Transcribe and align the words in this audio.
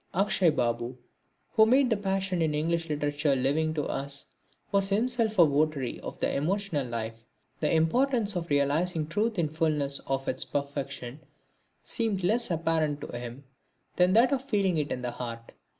Akshay 0.15 0.49
Babu, 0.49 0.97
who 1.53 1.61
had 1.65 1.69
made 1.69 1.89
the 1.91 1.95
passion 1.95 2.41
in 2.41 2.55
English 2.55 2.89
literature 2.89 3.35
living 3.35 3.71
to 3.75 3.83
us, 3.83 4.25
was 4.71 4.89
himself 4.89 5.37
a 5.37 5.45
votary 5.45 5.99
of 5.99 6.17
the 6.17 6.33
emotional 6.35 6.87
life. 6.87 7.23
The 7.59 7.71
importance 7.71 8.35
of 8.35 8.49
realising 8.49 9.05
truth 9.05 9.37
in 9.37 9.45
the 9.45 9.53
fulness 9.53 9.99
of 10.07 10.27
its 10.27 10.43
perfection 10.43 11.19
seemed 11.83 12.23
less 12.23 12.49
apparent 12.49 12.99
to 13.01 13.15
him 13.15 13.43
than 13.95 14.13
that 14.13 14.33
of 14.33 14.41
feeling 14.43 14.79
it 14.79 14.91
in 14.91 15.03
the 15.03 15.11
heart. 15.11 15.51